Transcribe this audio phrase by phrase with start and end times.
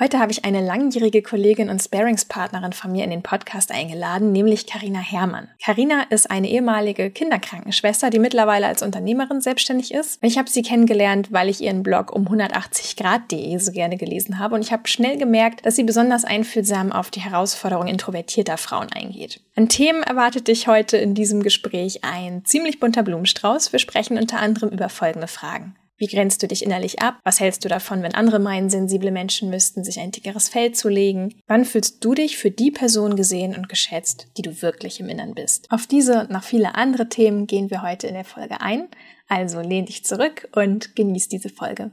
[0.00, 4.66] Heute habe ich eine langjährige Kollegin und Sparingspartnerin von mir in den Podcast eingeladen, nämlich
[4.66, 5.48] Karina Herrmann.
[5.62, 10.18] Karina ist eine ehemalige Kinderkrankenschwester, die mittlerweile als Unternehmerin selbstständig ist.
[10.22, 14.62] Ich habe sie kennengelernt, weil ich ihren Blog um 180grad.de so gerne gelesen habe und
[14.62, 19.42] ich habe schnell gemerkt, dass sie besonders einfühlsam auf die Herausforderung introvertierter Frauen eingeht.
[19.56, 23.72] An Themen erwartet dich heute in diesem Gespräch ein ziemlich bunter Blumenstrauß.
[23.72, 25.76] Wir sprechen unter anderem über folgende Fragen.
[26.02, 27.20] Wie grenzt du dich innerlich ab?
[27.22, 31.32] Was hältst du davon, wenn andere meinen, sensible Menschen müssten sich ein dickeres Fell zulegen?
[31.46, 35.32] Wann fühlst du dich für die Person gesehen und geschätzt, die du wirklich im Innern
[35.32, 35.70] bist?
[35.70, 38.88] Auf diese und noch viele andere Themen gehen wir heute in der Folge ein.
[39.28, 41.92] Also lehn dich zurück und genieß diese Folge.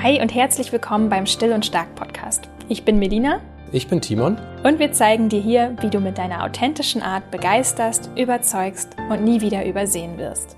[0.00, 2.48] Hi und herzlich willkommen beim Still und Stark Podcast.
[2.68, 3.40] Ich bin Medina.
[3.72, 4.38] Ich bin Timon.
[4.62, 9.40] Und wir zeigen dir hier, wie du mit deiner authentischen Art begeisterst, überzeugst und nie
[9.40, 10.56] wieder übersehen wirst.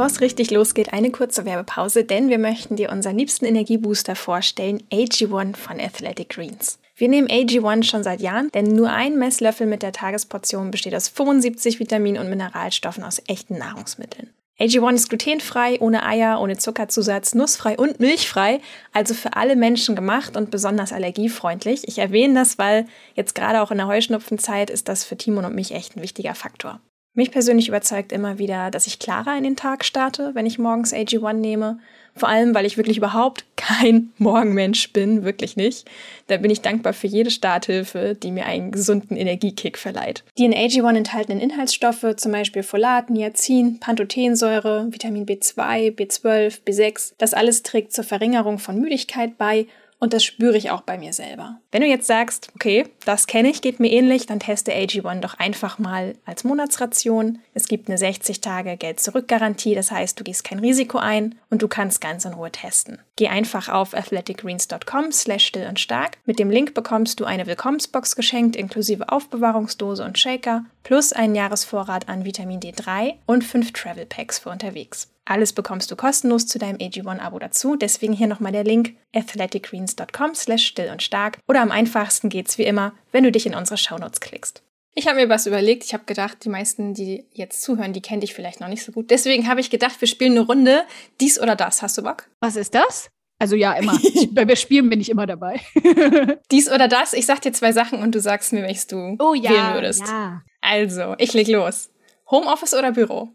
[0.00, 4.82] Bevor es richtig losgeht, eine kurze Werbepause, denn wir möchten dir unseren liebsten Energiebooster vorstellen,
[4.90, 6.78] AG1 von Athletic Greens.
[6.96, 11.08] Wir nehmen AG1 schon seit Jahren, denn nur ein Messlöffel mit der Tagesportion besteht aus
[11.08, 14.30] 75 Vitaminen und Mineralstoffen aus echten Nahrungsmitteln.
[14.58, 18.62] AG1 ist glutenfrei, ohne Eier, ohne Zuckerzusatz, nussfrei und milchfrei,
[18.94, 21.86] also für alle Menschen gemacht und besonders allergiefreundlich.
[21.86, 25.54] Ich erwähne das, weil jetzt gerade auch in der Heuschnupfenzeit ist das für Timon und
[25.54, 26.80] mich echt ein wichtiger Faktor.
[27.20, 30.94] Mich persönlich überzeugt immer wieder, dass ich klarer in den Tag starte, wenn ich morgens
[30.94, 31.78] AG1 nehme.
[32.16, 35.86] Vor allem, weil ich wirklich überhaupt kein Morgenmensch bin, wirklich nicht.
[36.28, 40.24] Da bin ich dankbar für jede Starthilfe, die mir einen gesunden Energiekick verleiht.
[40.38, 47.34] Die in AG1 enthaltenen Inhaltsstoffe, zum Beispiel Folat, Niacin, Pantothensäure, Vitamin B2, B12, B6, das
[47.34, 49.66] alles trägt zur Verringerung von Müdigkeit bei
[50.00, 51.60] und das spüre ich auch bei mir selber.
[51.70, 55.34] Wenn du jetzt sagst, okay, das kenne ich, geht mir ähnlich, dann teste AG1 doch
[55.38, 57.38] einfach mal als Monatsration.
[57.60, 61.68] Es gibt eine 60 Tage Geld-Zurück-Garantie, das heißt, du gehst kein Risiko ein und du
[61.68, 62.98] kannst ganz in Ruhe testen.
[63.16, 66.16] Geh einfach auf athleticgreens.com slash still und stark.
[66.24, 72.08] Mit dem Link bekommst du eine Willkommensbox geschenkt, inklusive Aufbewahrungsdose und Shaker, plus einen Jahresvorrat
[72.08, 75.10] an Vitamin D3 und fünf Travel Packs für unterwegs.
[75.26, 77.76] Alles bekommst du kostenlos zu deinem AG1-Abo dazu.
[77.76, 81.38] Deswegen hier nochmal der Link athleticgreens.com slash still und stark.
[81.46, 84.62] Oder am einfachsten geht's wie immer, wenn du dich in unsere Shownotes klickst.
[84.94, 85.84] Ich habe mir was überlegt.
[85.84, 88.92] Ich habe gedacht, die meisten, die jetzt zuhören, die kennen dich vielleicht noch nicht so
[88.92, 89.10] gut.
[89.10, 90.82] Deswegen habe ich gedacht, wir spielen eine Runde.
[91.20, 91.82] Dies oder das.
[91.82, 92.28] Hast du Bock?
[92.40, 93.10] Was ist das?
[93.38, 93.98] Also ja, immer.
[94.32, 95.60] Bei Spielen bin ich immer dabei.
[96.50, 97.14] Dies oder das.
[97.14, 100.02] Ich sag dir zwei Sachen und du sagst mir, welches du oh, ja, wählen würdest.
[100.06, 100.42] Ja.
[100.60, 101.90] Also, ich leg los.
[102.30, 103.30] Homeoffice oder Büro?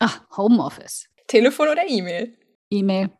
[0.00, 1.08] Ach, Homeoffice.
[1.26, 2.36] Telefon oder E-Mail?
[2.70, 3.10] E-Mail.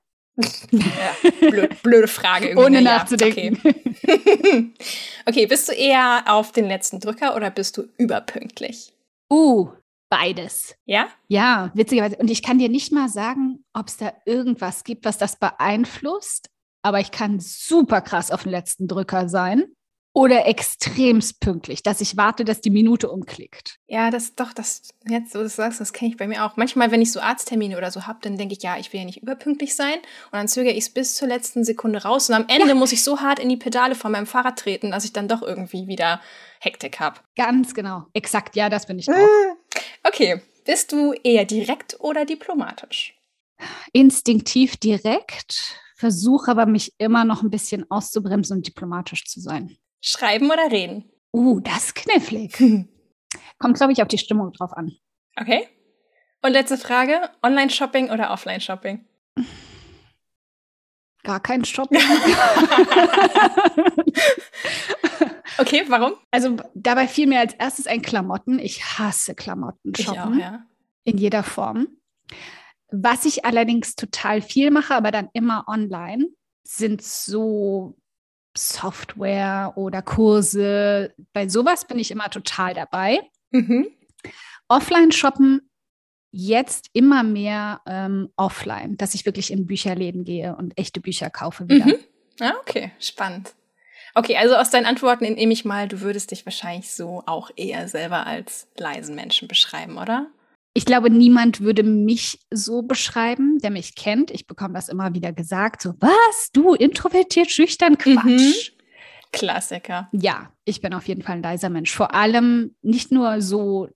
[0.71, 2.49] Ja, blöd, blöde Frage.
[2.49, 2.67] Irgendwie.
[2.67, 3.59] Ohne nachzudenken.
[3.63, 4.73] Okay.
[5.27, 8.93] okay, bist du eher auf den letzten Drücker oder bist du überpünktlich?
[9.33, 9.69] Uh,
[10.09, 10.77] beides.
[10.85, 11.09] Ja?
[11.29, 12.17] Ja, witzigerweise.
[12.17, 16.51] Und ich kann dir nicht mal sagen, ob es da irgendwas gibt, was das beeinflusst.
[16.83, 19.65] Aber ich kann super krass auf den letzten Drücker sein
[20.19, 23.79] oder extremst pünktlich, dass ich warte, dass die Minute umklickt.
[23.87, 26.57] Ja, das doch, das jetzt, so du sagst, das kenne ich bei mir auch.
[26.57, 29.07] Manchmal, wenn ich so Arzttermine oder so habe, dann denke ich, ja, ich will ja
[29.07, 29.95] nicht überpünktlich sein.
[29.95, 32.29] Und dann zögere ich es bis zur letzten Sekunde raus.
[32.29, 32.75] Und am Ende ja.
[32.75, 35.41] muss ich so hart in die Pedale von meinem Fahrrad treten, dass ich dann doch
[35.41, 36.21] irgendwie wieder
[36.59, 37.21] Hektik habe.
[37.37, 38.07] Ganz genau.
[38.13, 39.15] Exakt, ja, das bin ich auch.
[40.03, 40.43] Okay.
[40.65, 43.15] Bist du eher direkt oder diplomatisch?
[43.93, 49.79] Instinktiv direkt, versuche aber mich immer noch ein bisschen auszubremsen und diplomatisch zu sein.
[50.01, 51.11] Schreiben oder reden?
[51.33, 52.57] Uh, das ist knifflig.
[53.59, 54.93] Kommt, glaube ich, auf die Stimmung drauf an.
[55.37, 55.69] Okay.
[56.43, 59.05] Und letzte Frage: Online-Shopping oder Offline-Shopping?
[61.25, 62.01] Gar kein Shopping.
[65.59, 66.15] okay, warum?
[66.31, 68.59] Also dabei fiel mir als erstes ein Klamotten.
[68.59, 70.35] Ich hasse Klamotten shoppen.
[70.35, 70.63] Auch, ja.
[71.05, 71.89] In jeder Form.
[72.91, 76.29] Was ich allerdings total viel mache, aber dann immer online,
[76.63, 77.99] sind so
[78.57, 81.15] Software oder Kurse.
[81.33, 83.21] Bei sowas bin ich immer total dabei.
[83.51, 83.89] Mhm.
[84.69, 85.69] Offline-Shoppen
[86.31, 91.69] jetzt immer mehr ähm, offline, dass ich wirklich in Bücherläden gehe und echte Bücher kaufe
[91.69, 91.87] wieder.
[91.87, 91.99] Mhm.
[92.41, 93.55] Ah, okay, spannend.
[94.15, 97.89] Okay, also aus deinen Antworten entnehme ich mal, du würdest dich wahrscheinlich so auch eher
[97.89, 100.27] selber als leisen Menschen beschreiben, oder?
[100.79, 104.31] Ich glaube, niemand würde mich so beschreiben, der mich kennt.
[104.31, 107.99] Ich bekomme das immer wieder gesagt, so, was, du introvertiert, schüchtern, mhm.
[107.99, 108.71] Quatsch.
[108.71, 108.79] Mhm.
[109.33, 110.09] Klassiker.
[110.13, 111.93] Ja, ich bin auf jeden Fall ein leiser Mensch.
[111.93, 113.89] Vor allem nicht nur so,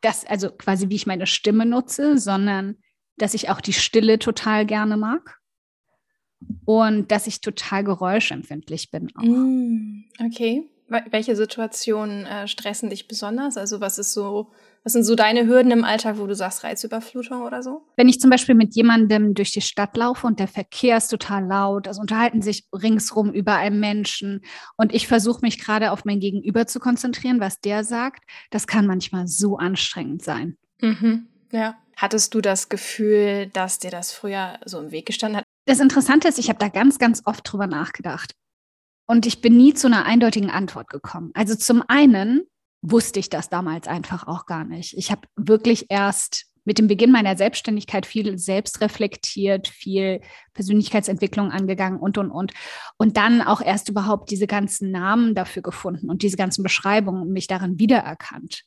[0.00, 2.76] dass, also quasi wie ich meine Stimme nutze, sondern
[3.16, 5.40] dass ich auch die Stille total gerne mag.
[6.64, 9.10] und dass ich total geräuschempfindlich bin.
[9.16, 9.22] Auch.
[9.22, 10.70] Mm, okay.
[11.10, 13.56] Welche Situationen äh, stressen dich besonders?
[13.56, 14.52] Also was ist so,
[14.82, 17.82] was sind so deine Hürden im Alltag, wo du sagst Reizüberflutung oder so?
[17.96, 21.44] Wenn ich zum Beispiel mit jemandem durch die Stadt laufe und der Verkehr ist total
[21.44, 24.42] laut, also unterhalten sich ringsrum überall Menschen
[24.76, 28.86] und ich versuche mich gerade auf mein Gegenüber zu konzentrieren, was der sagt, das kann
[28.86, 30.56] manchmal so anstrengend sein.
[30.80, 31.28] Mhm.
[31.52, 31.76] Ja.
[31.96, 35.44] Hattest du das Gefühl, dass dir das früher so im Weg gestanden hat?
[35.66, 38.32] Das Interessante ist, ich habe da ganz, ganz oft drüber nachgedacht.
[39.06, 41.30] Und ich bin nie zu einer eindeutigen Antwort gekommen.
[41.34, 42.46] Also zum einen
[42.82, 44.96] wusste ich das damals einfach auch gar nicht.
[44.96, 50.20] Ich habe wirklich erst mit dem Beginn meiner Selbstständigkeit viel selbst reflektiert, viel
[50.54, 52.52] Persönlichkeitsentwicklung angegangen und, und, und.
[52.96, 57.32] Und dann auch erst überhaupt diese ganzen Namen dafür gefunden und diese ganzen Beschreibungen und
[57.32, 58.64] mich darin wiedererkannt.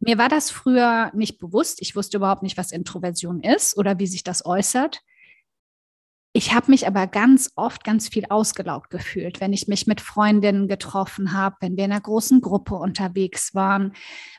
[0.00, 1.80] Mir war das früher nicht bewusst.
[1.80, 5.00] Ich wusste überhaupt nicht, was Introversion ist oder wie sich das äußert.
[6.38, 10.68] Ich habe mich aber ganz oft ganz viel ausgelaugt gefühlt, wenn ich mich mit Freundinnen
[10.68, 13.92] getroffen habe, wenn wir in einer großen Gruppe unterwegs waren,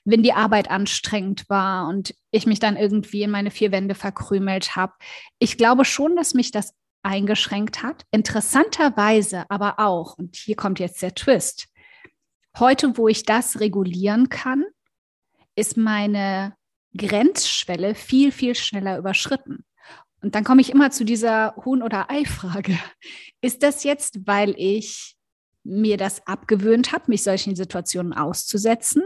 [0.06, 4.78] wenn die Arbeit anstrengend war und ich mich dann irgendwie in meine vier Wände verkrümelt
[4.78, 4.94] habe.
[5.40, 6.74] Ich glaube schon, dass mich das
[7.04, 8.06] eingeschränkt hat.
[8.12, 11.68] Interessanterweise aber auch, und hier kommt jetzt der Twist,
[12.57, 14.63] heute, wo ich das regulieren kann,
[15.54, 16.56] ist meine
[16.95, 19.66] Grenzschwelle viel, viel schneller überschritten.
[20.21, 22.77] Und dann komme ich immer zu dieser Huhn- oder Ei-Frage.
[23.42, 25.16] Ist das jetzt, weil ich
[25.63, 29.04] mir das abgewöhnt habe, mich solchen Situationen auszusetzen?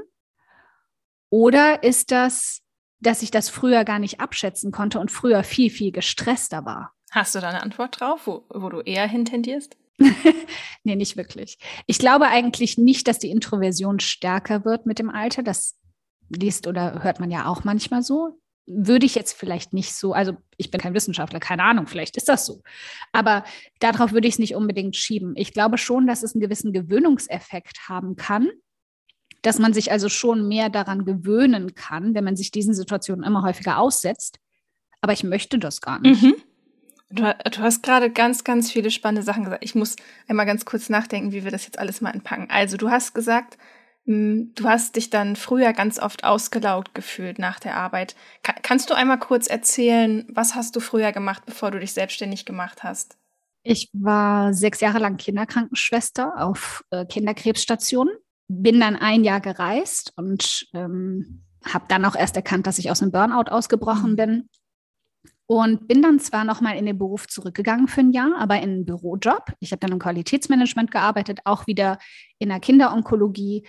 [1.30, 2.62] Oder ist das,
[3.00, 6.94] dass ich das früher gar nicht abschätzen konnte und früher viel, viel gestresster war?
[7.12, 9.76] Hast du da eine Antwort drauf, wo, wo du eher hintendierst?
[10.84, 11.58] nee, nicht wirklich.
[11.86, 15.44] Ich glaube eigentlich nicht, dass die Introversion stärker wird mit dem Alter.
[15.44, 15.76] Das
[16.30, 20.38] liest oder hört man ja auch manchmal so würde ich jetzt vielleicht nicht so, also
[20.58, 22.62] ich bin kein Wissenschaftler, keine Ahnung, vielleicht ist das so.
[23.12, 23.44] Aber
[23.80, 25.34] darauf würde ich es nicht unbedingt schieben.
[25.36, 28.50] Ich glaube schon, dass es einen gewissen Gewöhnungseffekt haben kann,
[29.42, 33.44] dass man sich also schon mehr daran gewöhnen kann, wenn man sich diesen Situationen immer
[33.44, 34.40] häufiger aussetzt.
[35.02, 36.24] Aber ich möchte das gar nicht.
[36.24, 36.36] Mhm.
[37.10, 39.64] Du, du, hast gerade ganz, ganz viele spannende Sachen gesagt.
[39.64, 42.48] Ich muss einmal ganz kurz nachdenken, wie wir das jetzt alles mal entpacken.
[42.50, 43.58] Also du hast gesagt,
[44.06, 48.16] du hast dich dann früher ganz oft ausgelaugt gefühlt nach der Arbeit.
[48.44, 52.46] Ka kannst du einmal kurz erzählen, was hast du früher gemacht, bevor du dich selbstständig
[52.46, 53.18] gemacht hast?
[53.64, 58.14] Ich war sechs Jahre lang Kinderkrankenschwester auf äh, Kinderkrebsstationen,
[58.50, 63.02] bin dann ein Jahr gereist und ähm, habe dann auch erst erkannt, dass ich aus
[63.02, 64.16] einem Burnout ausgebrochen mhm.
[64.18, 64.50] bin.
[65.46, 68.86] Und bin dann zwar nochmal in den Beruf zurückgegangen für ein Jahr, aber in einen
[68.86, 69.54] Bürojob.
[69.60, 72.00] Ich habe dann im Qualitätsmanagement gearbeitet, auch wieder
[72.40, 73.68] in der Kinderonkologie,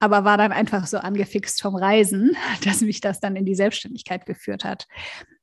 [0.00, 4.26] aber war dann einfach so angefixt vom Reisen, dass mich das dann in die Selbstständigkeit
[4.26, 4.86] geführt hat.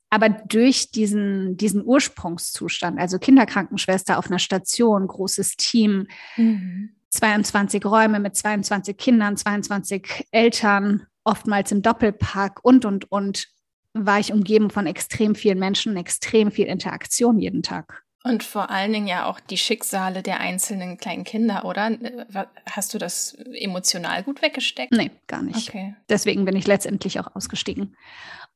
[0.09, 6.07] Aber durch diesen, diesen Ursprungszustand, also Kinderkrankenschwester auf einer Station, großes Team,
[6.37, 6.95] mhm.
[7.09, 13.47] 22 Räume mit 22 Kindern, 22 Eltern, oftmals im Doppelpark und, und, und,
[13.97, 18.04] war ich umgeben von extrem vielen Menschen, extrem viel Interaktion jeden Tag.
[18.25, 21.95] Und vor allen Dingen ja auch die Schicksale der einzelnen kleinen Kinder, oder?
[22.67, 24.91] Hast du das emotional gut weggesteckt?
[24.91, 25.69] Nee, gar nicht.
[25.69, 25.95] Okay.
[26.09, 27.95] Deswegen bin ich letztendlich auch ausgestiegen.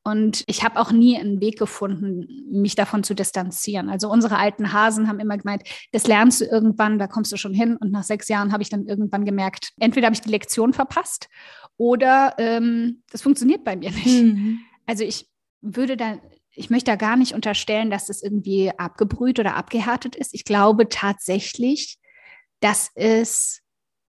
[0.02, 3.88] Und ich habe auch nie einen Weg gefunden, mich davon zu distanzieren.
[3.88, 5.62] Also unsere alten Hasen haben immer gemeint,
[5.92, 7.76] das lernst du irgendwann, da kommst du schon hin.
[7.76, 11.28] Und nach sechs Jahren habe ich dann irgendwann gemerkt, entweder habe ich die Lektion verpasst
[11.76, 14.22] oder ähm, das funktioniert bei mir nicht.
[14.24, 14.58] Mhm.
[14.86, 15.28] Also ich
[15.60, 16.18] würde da,
[16.52, 20.34] ich möchte da gar nicht unterstellen, dass das irgendwie abgebrüht oder abgehärtet ist.
[20.34, 21.98] Ich glaube tatsächlich,
[22.60, 23.62] dass es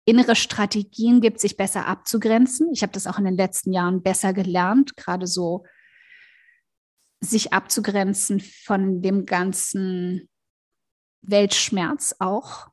[0.04, 2.70] innere Strategien gibt, sich besser abzugrenzen.
[2.72, 5.64] Ich habe das auch in den letzten Jahren besser gelernt, gerade so
[7.20, 10.28] sich abzugrenzen von dem ganzen
[11.20, 12.68] Weltschmerz auch,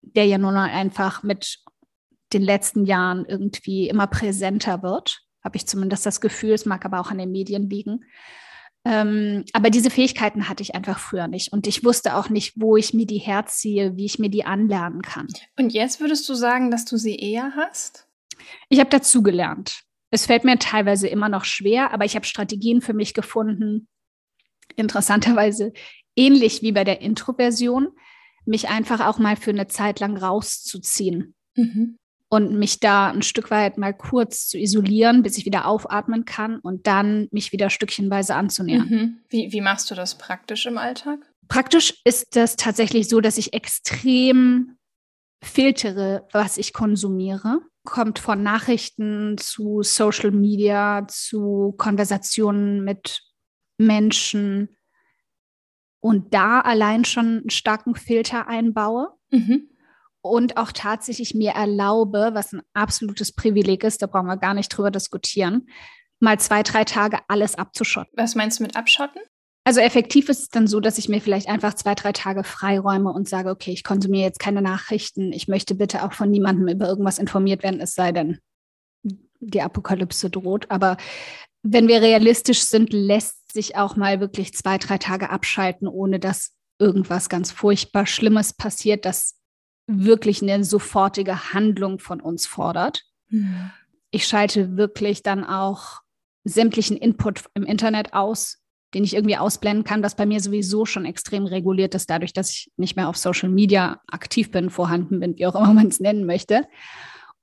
[0.00, 1.58] der ja nun einfach mit
[2.32, 6.52] den letzten Jahren irgendwie immer präsenter wird habe ich zumindest das Gefühl.
[6.52, 8.04] Es mag aber auch an den Medien liegen.
[8.86, 11.52] Ähm, aber diese Fähigkeiten hatte ich einfach früher nicht.
[11.52, 15.00] Und ich wusste auch nicht, wo ich mir die herziehe, wie ich mir die anlernen
[15.00, 15.28] kann.
[15.58, 18.06] Und jetzt würdest du sagen, dass du sie eher hast?
[18.68, 19.84] Ich habe dazugelernt.
[20.10, 23.88] Es fällt mir teilweise immer noch schwer, aber ich habe Strategien für mich gefunden,
[24.76, 25.72] interessanterweise
[26.14, 27.88] ähnlich wie bei der Introversion,
[28.44, 31.34] mich einfach auch mal für eine Zeit lang rauszuziehen.
[31.56, 31.98] Mhm
[32.34, 36.58] und mich da ein Stück weit mal kurz zu isolieren, bis ich wieder aufatmen kann
[36.58, 38.88] und dann mich wieder stückchenweise anzunähern.
[38.88, 39.18] Mhm.
[39.28, 41.20] Wie, wie machst du das praktisch im Alltag?
[41.46, 44.76] Praktisch ist das tatsächlich so, dass ich extrem
[45.44, 47.60] filtere, was ich konsumiere.
[47.84, 53.22] Kommt von Nachrichten zu Social Media, zu Konversationen mit
[53.78, 54.76] Menschen.
[56.00, 59.14] und da allein schon einen starken Filter einbaue.
[59.30, 59.68] Mhm.
[60.24, 64.70] Und auch tatsächlich mir erlaube, was ein absolutes Privileg ist, da brauchen wir gar nicht
[64.70, 65.68] drüber diskutieren,
[66.18, 68.12] mal zwei, drei Tage alles abzuschotten.
[68.16, 69.20] Was meinst du mit abschotten?
[69.64, 73.12] Also effektiv ist es dann so, dass ich mir vielleicht einfach zwei, drei Tage freiräume
[73.12, 75.30] und sage, okay, ich konsumiere jetzt keine Nachrichten.
[75.34, 78.38] Ich möchte bitte auch von niemandem über irgendwas informiert werden, es sei denn,
[79.40, 80.70] die Apokalypse droht.
[80.70, 80.96] Aber
[81.62, 86.52] wenn wir realistisch sind, lässt sich auch mal wirklich zwei, drei Tage abschalten, ohne dass
[86.78, 89.34] irgendwas ganz furchtbar Schlimmes passiert, das
[89.86, 93.02] wirklich eine sofortige Handlung von uns fordert.
[93.28, 93.70] Mhm.
[94.10, 96.00] Ich schalte wirklich dann auch
[96.44, 98.58] sämtlichen Input im Internet aus,
[98.94, 102.50] den ich irgendwie ausblenden kann, was bei mir sowieso schon extrem reguliert ist, dadurch, dass
[102.50, 106.00] ich nicht mehr auf Social Media aktiv bin, vorhanden bin, wie auch immer man es
[106.00, 106.62] nennen möchte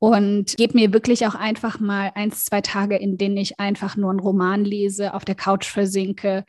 [0.02, 4.10] und gebe mir wirklich auch einfach mal eins, zwei Tage, in denen ich einfach nur
[4.10, 6.44] einen Roman lese, auf der Couch versinke,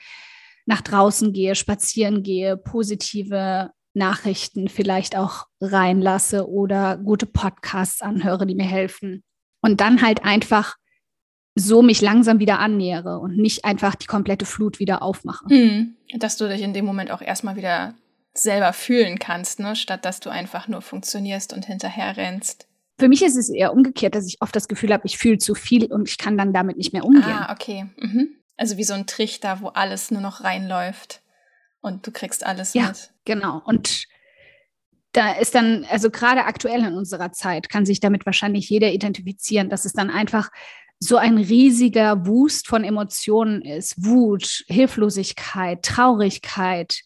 [0.64, 8.54] nach draußen gehe, spazieren gehe, positive Nachrichten vielleicht auch reinlasse oder gute Podcasts anhöre, die
[8.54, 9.22] mir helfen.
[9.60, 10.76] Und dann halt einfach
[11.54, 15.44] so mich langsam wieder annähere und nicht einfach die komplette Flut wieder aufmache.
[15.48, 15.96] Hm.
[16.14, 17.94] Dass du dich in dem Moment auch erstmal wieder
[18.34, 19.76] selber fühlen kannst, ne?
[19.76, 22.66] statt dass du einfach nur funktionierst und hinterher rennst.
[22.98, 25.54] Für mich ist es eher umgekehrt, dass ich oft das Gefühl habe, ich fühle zu
[25.54, 27.24] viel und ich kann dann damit nicht mehr umgehen.
[27.24, 27.86] Ah, okay.
[27.98, 28.36] Mhm.
[28.56, 31.21] Also wie so ein Trichter, wo alles nur noch reinläuft
[31.82, 33.12] und du kriegst alles ja, mit.
[33.24, 33.60] Genau.
[33.64, 34.06] Und
[35.12, 39.68] da ist dann, also gerade aktuell in unserer Zeit, kann sich damit wahrscheinlich jeder identifizieren,
[39.68, 40.48] dass es dann einfach
[40.98, 44.02] so ein riesiger Wust von Emotionen ist.
[44.04, 47.02] Wut, Hilflosigkeit, Traurigkeit,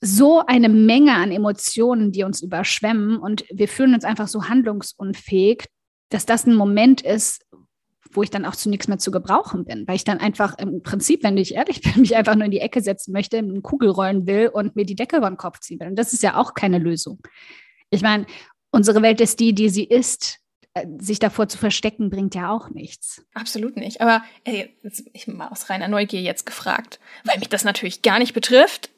[0.00, 5.66] so eine Menge an Emotionen, die uns überschwemmen und wir fühlen uns einfach so handlungsunfähig,
[6.10, 7.43] dass das ein Moment ist,
[8.16, 10.82] wo ich dann auch zu nichts mehr zu gebrauchen bin, weil ich dann einfach im
[10.82, 13.90] Prinzip, wenn ich ehrlich bin, mich einfach nur in die Ecke setzen möchte, eine Kugel
[13.90, 15.88] rollen will und mir die Decke über den Kopf ziehen will.
[15.88, 17.20] Und das ist ja auch keine Lösung.
[17.90, 18.26] Ich meine,
[18.70, 20.40] unsere Welt ist die, die sie ist.
[20.76, 23.24] Äh, sich davor zu verstecken, bringt ja auch nichts.
[23.32, 24.00] Absolut nicht.
[24.00, 24.76] Aber ey,
[25.12, 28.90] ich mal aus reiner Neugier jetzt gefragt, weil mich das natürlich gar nicht betrifft.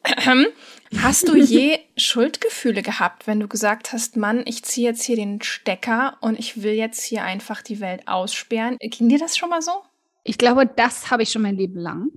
[1.02, 5.42] Hast du je Schuldgefühle gehabt, wenn du gesagt hast, Mann, ich ziehe jetzt hier den
[5.42, 8.78] Stecker und ich will jetzt hier einfach die Welt aussperren?
[8.80, 9.83] Ging dir das schon mal so?
[10.25, 12.09] Ich glaube, das habe ich schon mein Leben lang.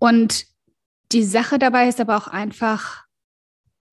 [0.00, 0.46] Und
[1.12, 3.03] die Sache dabei ist aber auch einfach,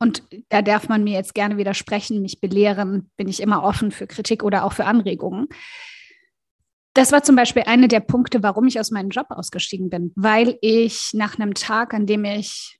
[0.01, 4.07] und da darf man mir jetzt gerne widersprechen, mich belehren, bin ich immer offen für
[4.07, 5.47] Kritik oder auch für Anregungen.
[6.95, 10.57] Das war zum Beispiel einer der Punkte, warum ich aus meinem Job ausgestiegen bin, weil
[10.61, 12.79] ich nach einem Tag, an dem ich,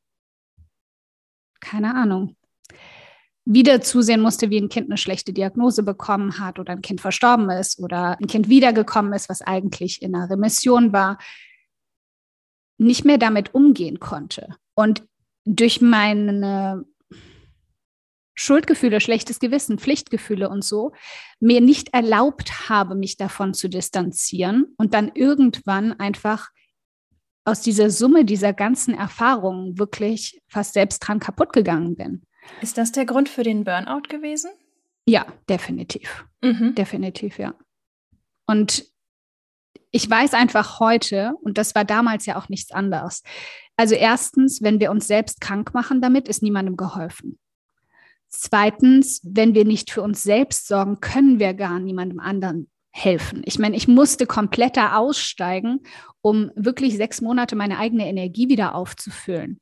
[1.60, 2.36] keine Ahnung,
[3.46, 7.52] wieder zusehen musste, wie ein Kind eine schlechte Diagnose bekommen hat oder ein Kind verstorben
[7.52, 11.20] ist oder ein Kind wiedergekommen ist, was eigentlich in einer Remission war,
[12.80, 14.56] nicht mehr damit umgehen konnte.
[14.74, 15.04] Und
[15.46, 16.84] durch meine
[18.42, 20.94] Schuldgefühle, schlechtes Gewissen, Pflichtgefühle und so,
[21.40, 26.50] mir nicht erlaubt habe, mich davon zu distanzieren und dann irgendwann einfach
[27.46, 32.24] aus dieser Summe dieser ganzen Erfahrungen wirklich fast selbst dran kaputt gegangen bin.
[32.62, 34.52] Ist das der Grund für den Burnout gewesen?
[35.06, 36.26] Ja, definitiv.
[36.42, 36.76] Mhm.
[36.76, 37.54] Definitiv, ja.
[38.48, 38.86] Und
[39.92, 43.24] ich weiß einfach heute, und das war damals ja auch nichts anderes.
[43.76, 47.40] Also erstens, wenn wir uns selbst krank machen damit, ist niemandem geholfen.
[48.32, 53.42] Zweitens, wenn wir nicht für uns selbst sorgen, können wir gar niemandem anderen helfen.
[53.46, 55.82] Ich meine, ich musste kompletter aussteigen,
[56.22, 59.60] um wirklich sechs Monate meine eigene Energie wieder aufzufüllen.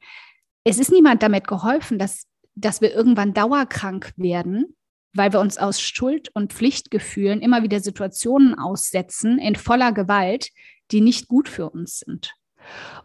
[0.64, 4.76] Es ist niemand damit geholfen, dass, dass wir irgendwann dauerkrank werden,
[5.14, 10.50] weil wir uns aus Schuld- und Pflichtgefühlen immer wieder Situationen aussetzen in voller Gewalt,
[10.92, 12.34] die nicht gut für uns sind.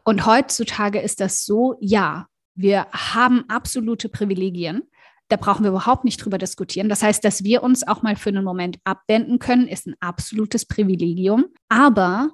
[0.05, 4.83] Und heutzutage ist das so, ja, wir haben absolute Privilegien.
[5.29, 6.89] Da brauchen wir überhaupt nicht drüber diskutieren.
[6.89, 10.67] Das heißt, dass wir uns auch mal für einen Moment abwenden können, ist ein absolutes
[10.67, 11.47] Privilegium.
[11.69, 12.31] Aber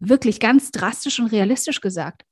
[0.00, 2.24] wirklich ganz drastisch und realistisch gesagt,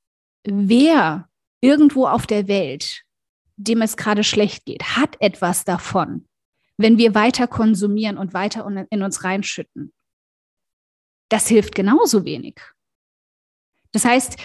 [0.43, 1.29] wer
[1.61, 3.03] irgendwo auf der Welt,
[3.55, 6.27] dem es gerade schlecht geht, hat etwas davon,
[6.77, 9.93] wenn wir weiter konsumieren und weiter in uns reinschütten.
[11.29, 12.61] Das hilft genauso wenig.
[13.91, 14.37] Das heißt,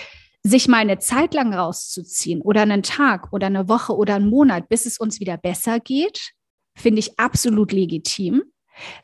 [0.42, 4.68] sich mal eine Zeit lang rauszuziehen oder einen Tag oder eine Woche oder einen Monat,
[4.68, 6.32] bis es uns wieder besser geht,
[6.76, 8.42] finde ich absolut legitim.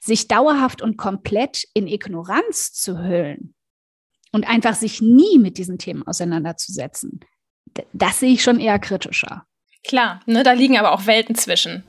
[0.01, 3.55] Sich dauerhaft und komplett in Ignoranz zu hüllen
[4.33, 7.21] und einfach sich nie mit diesen Themen auseinanderzusetzen,
[7.93, 9.47] das sehe ich schon eher kritischer.
[9.87, 11.85] Klar, ne, da liegen aber auch Welten zwischen.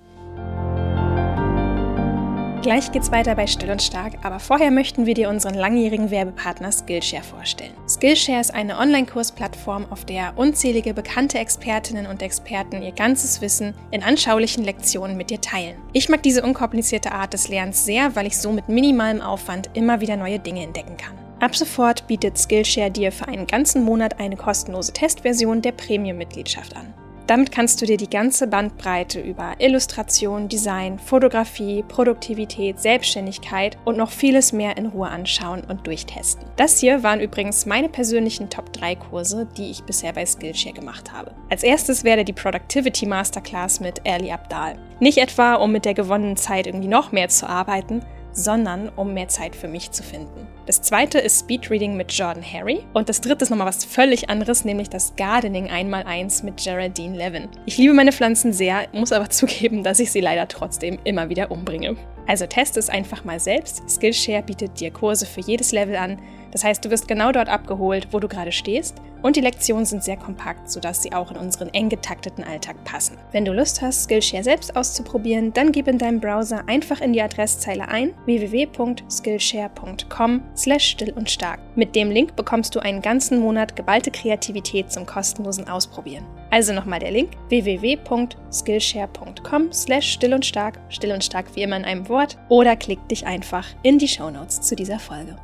[2.61, 6.73] Gleich geht's weiter bei Still und Stark, aber vorher möchten wir dir unseren langjährigen Werbepartner
[6.73, 7.71] Skillshare vorstellen.
[7.87, 14.03] Skillshare ist eine Online-Kursplattform, auf der unzählige bekannte Expertinnen und Experten ihr ganzes Wissen in
[14.03, 15.77] anschaulichen Lektionen mit dir teilen.
[15.93, 20.01] Ich mag diese unkomplizierte Art des Lernens sehr, weil ich so mit minimalem Aufwand immer
[20.01, 21.17] wieder neue Dinge entdecken kann.
[21.39, 26.93] Ab sofort bietet Skillshare dir für einen ganzen Monat eine kostenlose Testversion der Premium-Mitgliedschaft an.
[27.29, 34.09] Damit kannst du dir die ganze Bandbreite über Illustration, Design, Fotografie, Produktivität, Selbstständigkeit und noch
[34.09, 36.43] vieles mehr in Ruhe anschauen und durchtesten.
[36.55, 41.13] Das hier waren übrigens meine persönlichen Top 3 Kurse, die ich bisher bei Skillshare gemacht
[41.13, 41.35] habe.
[41.51, 44.79] Als erstes wäre die Productivity Masterclass mit Ali Abdal.
[44.99, 49.27] Nicht etwa, um mit der gewonnenen Zeit irgendwie noch mehr zu arbeiten, sondern um mehr
[49.27, 50.47] Zeit für mich zu finden.
[50.69, 54.65] Das zweite ist Speedreading mit Jordan Harry und das dritte ist nochmal was völlig anderes,
[54.65, 57.49] nämlich das Gardening einmal eins mit Geraldine Levin.
[57.65, 61.49] Ich liebe meine Pflanzen sehr, muss aber zugeben, dass ich sie leider trotzdem immer wieder
[61.49, 61.95] umbringe.
[62.27, 63.81] Also teste es einfach mal selbst.
[63.89, 66.21] Skillshare bietet dir Kurse für jedes Level an.
[66.51, 70.03] Das heißt, du wirst genau dort abgeholt, wo du gerade stehst und die Lektionen sind
[70.03, 73.17] sehr kompakt, sodass sie auch in unseren eng getakteten Alltag passen.
[73.31, 77.21] Wenn du Lust hast, Skillshare selbst auszuprobieren, dann gib in deinem Browser einfach in die
[77.21, 81.59] Adresszeile ein www.skillshare.com slash still und stark.
[81.75, 86.25] Mit dem Link bekommst du einen ganzen Monat geballte Kreativität zum kostenlosen Ausprobieren.
[86.51, 91.85] Also nochmal der Link www.skillshare.com slash still und stark, still und stark wie immer in
[91.85, 95.35] einem Wort oder klick dich einfach in die Shownotes zu dieser Folge.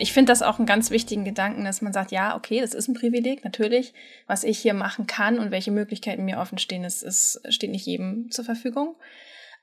[0.00, 2.88] Ich finde das auch einen ganz wichtigen Gedanken, dass man sagt, ja, okay, das ist
[2.88, 3.94] ein Privileg, natürlich.
[4.26, 8.30] Was ich hier machen kann und welche Möglichkeiten mir offen stehen, ist, steht nicht jedem
[8.30, 8.96] zur Verfügung.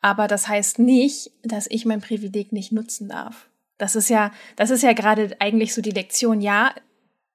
[0.01, 3.49] Aber das heißt nicht, dass ich mein Privileg nicht nutzen darf.
[3.77, 6.41] Das ist ja, das ist ja gerade eigentlich so die Lektion.
[6.41, 6.73] Ja,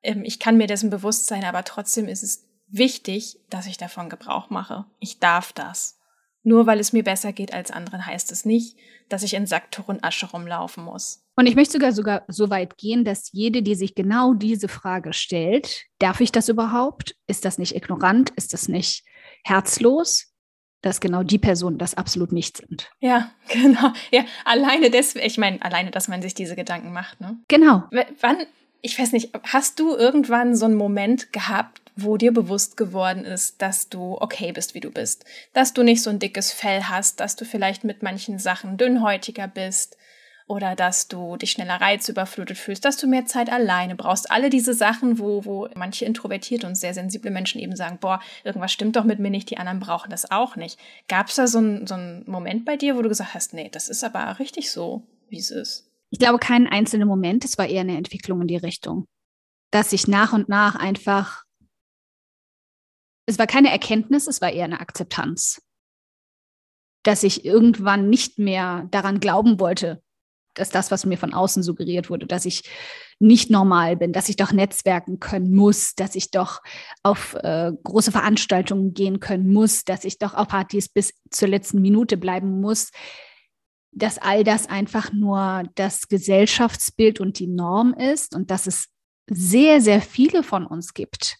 [0.02, 4.08] ähm, ich kann mir dessen bewusst sein, aber trotzdem ist es wichtig, dass ich davon
[4.08, 4.86] Gebrauch mache.
[4.98, 5.98] Ich darf das.
[6.42, 8.76] Nur weil es mir besser geht als anderen, heißt es nicht,
[9.08, 11.21] dass ich in Sacktuch und Asche rumlaufen muss.
[11.34, 15.12] Und ich möchte sogar sogar so weit gehen, dass jede, die sich genau diese Frage
[15.12, 17.16] stellt, darf ich das überhaupt?
[17.26, 18.30] Ist das nicht ignorant?
[18.30, 19.04] Ist das nicht
[19.44, 20.28] herzlos?
[20.82, 22.90] Dass genau die Personen das absolut nicht sind.
[23.00, 23.92] Ja, genau.
[24.10, 27.38] Ja, alleine deswegen, ich meine, alleine, dass man sich diese Gedanken macht, ne?
[27.48, 27.84] Genau.
[27.90, 28.38] W wann,
[28.82, 33.62] ich weiß nicht, hast du irgendwann so einen Moment gehabt, wo dir bewusst geworden ist,
[33.62, 37.20] dass du okay bist, wie du bist, dass du nicht so ein dickes Fell hast,
[37.20, 39.96] dass du vielleicht mit manchen Sachen dünnhäutiger bist
[40.52, 44.30] oder dass du dich schneller reizüberflutet fühlst, dass du mehr Zeit alleine brauchst.
[44.30, 48.70] Alle diese Sachen, wo, wo manche introvertierte und sehr sensible Menschen eben sagen, boah, irgendwas
[48.70, 50.78] stimmt doch mit mir nicht, die anderen brauchen das auch nicht.
[51.08, 53.88] Gab es da so einen so Moment bei dir, wo du gesagt hast, nee, das
[53.88, 55.90] ist aber richtig so, wie es ist?
[56.10, 59.06] Ich glaube, keinen einzelnen Moment, es war eher eine Entwicklung in die Richtung,
[59.70, 61.44] dass ich nach und nach einfach
[63.24, 65.62] es war keine Erkenntnis, es war eher eine Akzeptanz.
[67.04, 70.02] Dass ich irgendwann nicht mehr daran glauben wollte,
[70.54, 72.62] dass das, was mir von außen suggeriert wurde, dass ich
[73.18, 76.60] nicht normal bin, dass ich doch netzwerken können muss, dass ich doch
[77.02, 81.80] auf äh, große Veranstaltungen gehen können muss, dass ich doch auf Partys bis zur letzten
[81.80, 82.90] Minute bleiben muss,
[83.92, 88.88] dass all das einfach nur das Gesellschaftsbild und die Norm ist und dass es
[89.30, 91.36] sehr, sehr viele von uns gibt,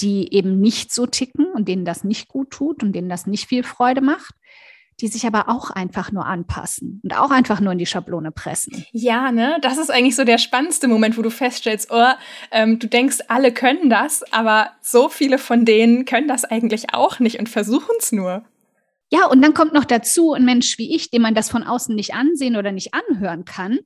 [0.00, 3.48] die eben nicht so ticken und denen das nicht gut tut und denen das nicht
[3.48, 4.34] viel Freude macht,
[5.00, 8.84] die sich aber auch einfach nur anpassen und auch einfach nur in die Schablone pressen.
[8.92, 12.12] Ja, ne, das ist eigentlich so der spannendste Moment, wo du feststellst, oh,
[12.50, 17.20] ähm, du denkst, alle können das, aber so viele von denen können das eigentlich auch
[17.20, 18.44] nicht und versuchen es nur.
[19.10, 21.94] Ja, und dann kommt noch dazu ein Mensch wie ich, dem man das von außen
[21.94, 23.78] nicht ansehen oder nicht anhören kann,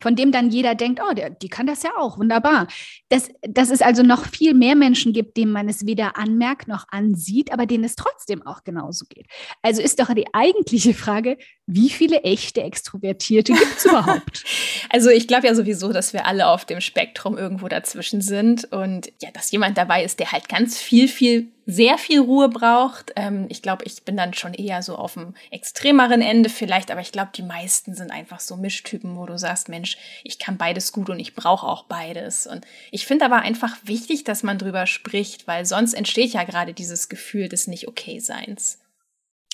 [0.00, 2.66] von dem dann jeder denkt, oh, der, die kann das ja auch, wunderbar.
[3.08, 6.86] Dass, dass es also noch viel mehr Menschen gibt, denen man es weder anmerkt noch
[6.90, 9.26] ansieht, aber denen es trotzdem auch genauso geht.
[9.62, 11.36] Also ist doch die eigentliche Frage,
[11.72, 14.44] wie viele echte Extrovertierte gibt es überhaupt?
[14.90, 19.12] also ich glaube ja sowieso, dass wir alle auf dem Spektrum irgendwo dazwischen sind und
[19.22, 23.12] ja, dass jemand dabei ist, der halt ganz viel, viel sehr viel Ruhe braucht.
[23.14, 27.00] Ähm, ich glaube, ich bin dann schon eher so auf dem extremeren Ende vielleicht, aber
[27.00, 30.90] ich glaube, die meisten sind einfach so Mischtypen, wo du sagst, Mensch, ich kann beides
[30.90, 32.48] gut und ich brauche auch beides.
[32.48, 36.74] Und ich finde aber einfach wichtig, dass man drüber spricht, weil sonst entsteht ja gerade
[36.74, 38.78] dieses Gefühl des Nicht-Okay-Seins.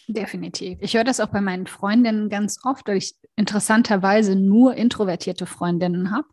[0.08, 0.78] Definitiv.
[0.80, 6.12] Ich höre das auch bei meinen Freundinnen ganz oft, weil ich interessanterweise nur introvertierte Freundinnen
[6.12, 6.28] habe.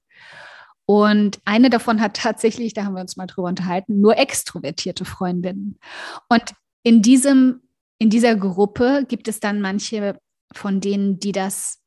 [0.86, 5.80] Und eine davon hat tatsächlich, da haben wir uns mal drüber unterhalten, nur extrovertierte Freundinnen.
[6.30, 7.62] Und in diesem,
[7.98, 10.20] in dieser Gruppe gibt es dann manche
[10.54, 11.80] von denen, die das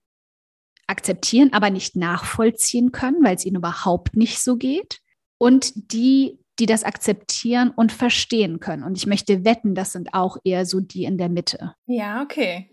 [0.86, 5.00] akzeptieren, aber nicht nachvollziehen können, weil es ihnen überhaupt nicht so geht.
[5.38, 8.82] Und die, die das akzeptieren und verstehen können.
[8.82, 11.74] Und ich möchte wetten, das sind auch eher so die in der Mitte.
[11.86, 12.70] Ja, okay.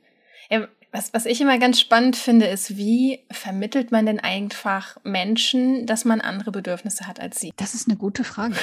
[0.49, 5.85] Ja, Was, was ich immer ganz spannend finde, ist, wie vermittelt man denn einfach Menschen,
[5.85, 7.51] dass man andere Bedürfnisse hat als sie?
[7.57, 8.55] Das ist eine gute Frage.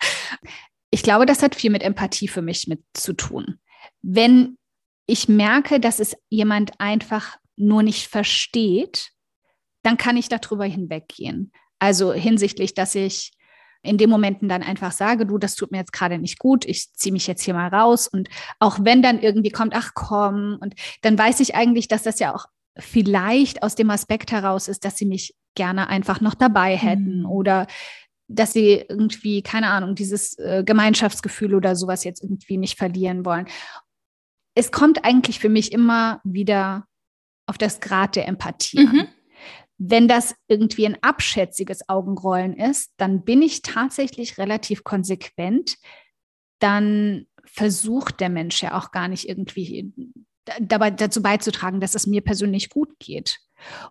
[0.90, 3.58] ich glaube, das hat viel mit Empathie für mich mit zu tun.
[4.02, 4.56] Wenn
[5.06, 9.10] ich merke, dass es jemand einfach nur nicht versteht,
[9.82, 11.52] dann kann ich darüber hinweggehen.
[11.78, 13.32] Also hinsichtlich, dass ich
[13.84, 16.92] in den Momenten dann einfach sage, du, das tut mir jetzt gerade nicht gut, ich
[16.94, 18.08] ziehe mich jetzt hier mal raus.
[18.08, 22.18] Und auch wenn dann irgendwie kommt, ach komm, und dann weiß ich eigentlich, dass das
[22.18, 22.46] ja auch
[22.78, 27.26] vielleicht aus dem Aspekt heraus ist, dass sie mich gerne einfach noch dabei hätten mhm.
[27.26, 27.66] oder
[28.26, 33.46] dass sie irgendwie, keine Ahnung, dieses äh, Gemeinschaftsgefühl oder sowas jetzt irgendwie nicht verlieren wollen.
[34.54, 36.86] Es kommt eigentlich für mich immer wieder
[37.46, 39.00] auf das Grad der Empathie mhm.
[39.00, 39.08] an.
[39.78, 45.76] Wenn das irgendwie ein abschätziges Augenrollen ist, dann bin ich tatsächlich relativ konsequent.
[46.60, 49.92] Dann versucht der Mensch ja auch gar nicht irgendwie
[50.60, 53.38] dabei dazu beizutragen, dass es mir persönlich gut geht.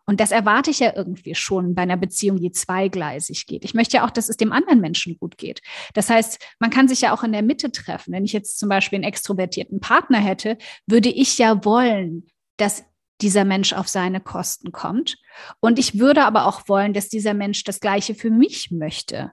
[0.06, 3.66] Und das erwarte ich ja irgendwie schon bei einer Beziehung, die zweigleisig geht.
[3.66, 5.62] Ich möchte ja auch, dass es dem anderen Menschen gut geht.
[5.94, 8.14] Das heißt, man kann sich ja auch in der Mitte treffen.
[8.14, 12.86] Wenn ich jetzt zum Beispiel einen extrovertierten Partner hätte, würde ich ja wollen, dass
[13.24, 15.18] dieser Mensch auf seine Kosten kommt.
[15.60, 19.32] Und ich würde aber auch wollen, dass dieser Mensch das Gleiche für mich möchte.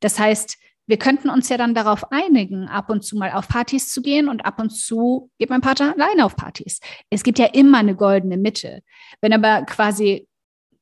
[0.00, 3.92] Das heißt, wir könnten uns ja dann darauf einigen, ab und zu mal auf Partys
[3.92, 6.80] zu gehen und ab und zu geht mein Partner alleine auf Partys.
[7.10, 8.82] Es gibt ja immer eine goldene Mitte.
[9.20, 10.26] Wenn aber quasi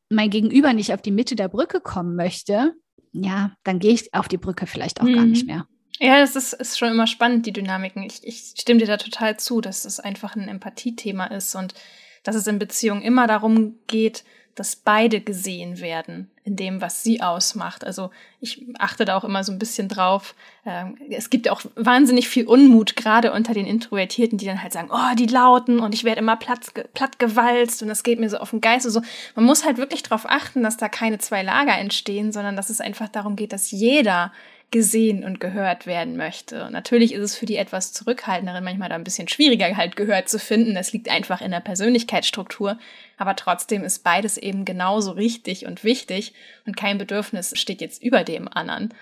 [0.08, 2.74] mein Gegenüber nicht auf die Mitte der Brücke kommen möchte,
[3.12, 5.14] ja, dann gehe ich auf die Brücke vielleicht auch mhm.
[5.14, 5.66] gar nicht mehr.
[5.98, 8.02] Ja, das ist, ist schon immer spannend, die Dynamiken.
[8.02, 11.74] Ich, ich stimme dir da total zu, dass das einfach ein Empathiethema ist und
[12.22, 17.22] dass es in Beziehungen immer darum geht, dass beide gesehen werden in dem, was sie
[17.22, 17.84] ausmacht.
[17.84, 20.34] Also ich achte da auch immer so ein bisschen drauf.
[20.66, 24.90] Ähm, es gibt auch wahnsinnig viel Unmut, gerade unter den Introvertierten, die dann halt sagen,
[24.92, 28.38] oh, die Lauten und ich werde immer platt, platt gewalzt und das geht mir so
[28.38, 28.84] auf den Geist.
[28.84, 29.00] Also
[29.34, 32.80] man muss halt wirklich darauf achten, dass da keine zwei Lager entstehen, sondern dass es
[32.80, 34.32] einfach darum geht, dass jeder
[34.70, 36.64] gesehen und gehört werden möchte.
[36.64, 40.28] Und natürlich ist es für die etwas zurückhaltenderen manchmal da ein bisschen schwieriger halt gehört
[40.28, 40.74] zu finden.
[40.74, 42.78] Das liegt einfach in der Persönlichkeitsstruktur.
[43.16, 46.34] Aber trotzdem ist beides eben genauso richtig und wichtig
[46.66, 48.94] und kein Bedürfnis steht jetzt über dem anderen,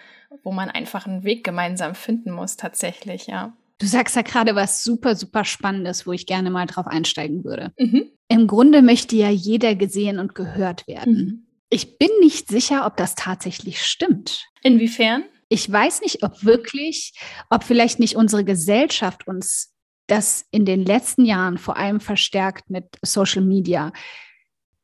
[0.43, 3.53] wo man einfach einen Weg gemeinsam finden muss tatsächlich, ja.
[3.81, 7.73] Du sagst ja gerade was super, super Spannendes, wo ich gerne mal drauf einsteigen würde.
[7.79, 8.11] Mhm.
[8.29, 11.15] Im Grunde möchte ja jeder gesehen und gehört werden.
[11.15, 11.47] Mhm.
[11.71, 14.47] Ich bin nicht sicher, ob das tatsächlich stimmt.
[14.63, 15.25] Inwiefern?
[15.49, 17.13] Ich weiß nicht, ob wirklich,
[17.51, 19.75] ob vielleicht nicht unsere Gesellschaft uns
[20.07, 23.93] das in den letzten Jahren vor allem verstärkt mit Social Media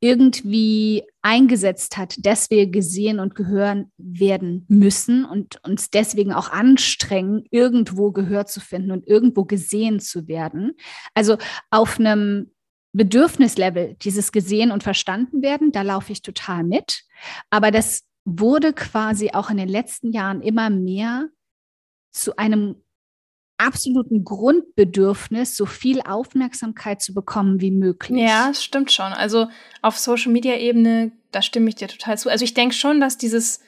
[0.01, 7.45] irgendwie eingesetzt hat, dass wir gesehen und gehören werden müssen und uns deswegen auch anstrengen,
[7.51, 10.73] irgendwo Gehör zu finden und irgendwo gesehen zu werden.
[11.15, 11.39] Also
[11.71, 12.51] auf einem
[12.93, 17.05] Bedürfnislevel, dieses gesehen und verstanden werden, da laufe ich total mit.
[17.49, 21.29] Aber das wurde quasi auch in den letzten Jahren immer mehr
[22.11, 22.77] zu einem
[23.57, 28.21] absoluten Grundbedürfnis, so viel Aufmerksamkeit zu bekommen wie möglich.
[28.21, 29.13] Ja, das stimmt schon.
[29.13, 29.49] Also
[29.81, 32.31] auf Social-Media-Ebene, da stimme ich dir total zu.
[32.31, 33.61] Also ich denke schon, dass dieses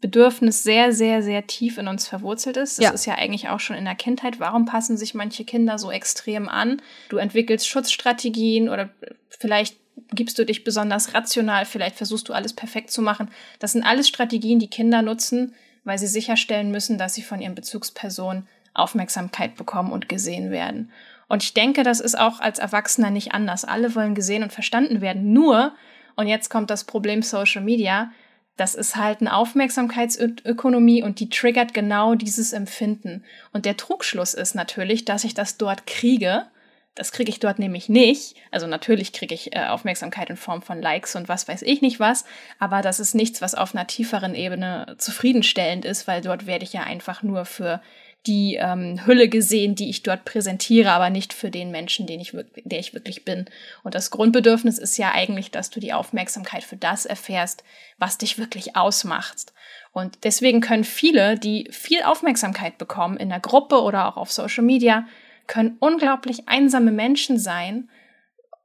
[0.00, 2.78] Bedürfnis sehr, sehr, sehr tief in uns verwurzelt ist.
[2.78, 2.90] Das ja.
[2.90, 4.40] ist ja eigentlich auch schon in der Kindheit.
[4.40, 6.80] Warum passen sich manche Kinder so extrem an?
[7.08, 8.90] Du entwickelst Schutzstrategien oder
[9.28, 9.78] vielleicht
[10.12, 13.30] gibst du dich besonders rational, vielleicht versuchst du alles perfekt zu machen.
[13.58, 17.54] Das sind alles Strategien, die Kinder nutzen, weil sie sicherstellen müssen, dass sie von ihren
[17.54, 20.90] Bezugspersonen Aufmerksamkeit bekommen und gesehen werden.
[21.28, 23.64] Und ich denke, das ist auch als Erwachsener nicht anders.
[23.64, 25.32] Alle wollen gesehen und verstanden werden.
[25.32, 25.74] Nur,
[26.16, 28.10] und jetzt kommt das Problem Social Media,
[28.56, 33.24] das ist halt eine Aufmerksamkeitsökonomie und die triggert genau dieses Empfinden.
[33.52, 36.46] Und der Trugschluss ist natürlich, dass ich das dort kriege
[36.94, 38.34] das kriege ich dort nämlich nicht.
[38.50, 42.00] Also natürlich kriege ich äh, Aufmerksamkeit in Form von Likes und was weiß ich nicht
[42.00, 42.24] was,
[42.58, 46.72] aber das ist nichts, was auf einer tieferen Ebene zufriedenstellend ist, weil dort werde ich
[46.72, 47.80] ja einfach nur für
[48.26, 52.36] die ähm, Hülle gesehen, die ich dort präsentiere, aber nicht für den Menschen, den ich,
[52.64, 53.46] der ich wirklich bin.
[53.82, 57.64] Und das Grundbedürfnis ist ja eigentlich, dass du die Aufmerksamkeit für das erfährst,
[57.98, 59.54] was dich wirklich ausmacht.
[59.92, 64.64] Und deswegen können viele, die viel Aufmerksamkeit bekommen in der Gruppe oder auch auf Social
[64.64, 65.06] Media,
[65.46, 67.88] können unglaublich einsame Menschen sein,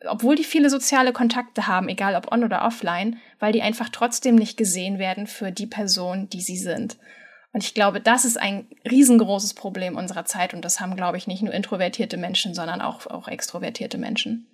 [0.07, 4.35] obwohl die viele soziale Kontakte haben, egal ob on oder offline, weil die einfach trotzdem
[4.35, 6.97] nicht gesehen werden für die Person, die sie sind.
[7.53, 11.25] Und ich glaube, das ist ein riesengroßes Problem unserer Zeit und das haben, glaube ich,
[11.25, 14.47] nicht nur introvertierte Menschen, sondern auch, auch extrovertierte Menschen.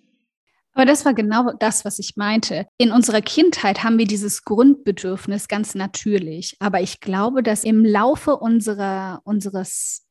[0.73, 2.65] Aber das war genau das, was ich meinte.
[2.77, 6.55] In unserer Kindheit haben wir dieses Grundbedürfnis ganz natürlich.
[6.59, 10.05] Aber ich glaube, dass im Laufe unserer, unseres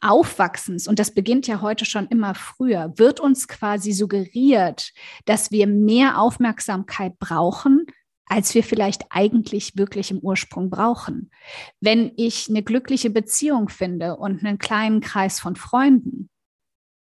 [0.00, 4.92] Aufwachsens, und das beginnt ja heute schon immer früher, wird uns quasi suggeriert,
[5.26, 7.86] dass wir mehr Aufmerksamkeit brauchen,
[8.26, 11.30] als wir vielleicht eigentlich wirklich im Ursprung brauchen.
[11.80, 16.30] Wenn ich eine glückliche Beziehung finde und einen kleinen Kreis von Freunden,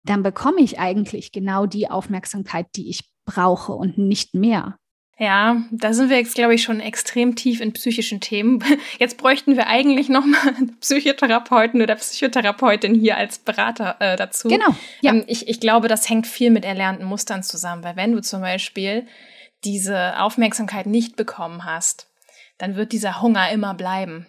[0.04, 4.77] dann bekomme ich eigentlich genau die Aufmerksamkeit, die ich brauche und nicht mehr.
[5.20, 8.62] Ja, da sind wir jetzt, glaube ich, schon extrem tief in psychischen Themen.
[9.00, 14.46] Jetzt bräuchten wir eigentlich nochmal einen Psychotherapeuten oder Psychotherapeutin hier als Berater äh, dazu.
[14.46, 14.76] Genau.
[15.00, 15.12] Ja.
[15.12, 18.42] Ähm, ich, ich glaube, das hängt viel mit erlernten Mustern zusammen, weil wenn du zum
[18.42, 19.08] Beispiel
[19.64, 22.06] diese Aufmerksamkeit nicht bekommen hast,
[22.56, 24.28] dann wird dieser Hunger immer bleiben.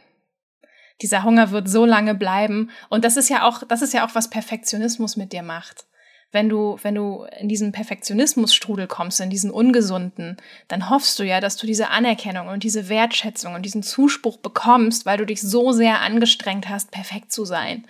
[1.04, 2.72] Dieser Hunger wird so lange bleiben.
[2.90, 5.86] Und das ist ja auch, das ist ja auch, was Perfektionismus mit dir macht.
[6.32, 10.38] Wenn du, wenn du in diesen Perfektionismusstrudel kommst, in diesen ungesunden,
[10.68, 15.06] dann hoffst du ja, dass du diese Anerkennung und diese Wertschätzung und diesen Zuspruch bekommst,
[15.06, 17.86] weil du dich so sehr angestrengt hast, perfekt zu sein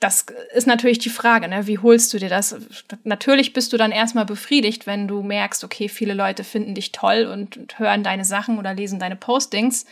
[0.00, 1.66] das ist natürlich die Frage, ne?
[1.66, 2.54] wie holst du dir das?
[3.02, 7.24] Natürlich bist du dann erstmal befriedigt, wenn du merkst, okay, viele Leute finden dich toll
[7.24, 9.86] und hören deine Sachen oder lesen deine Postings.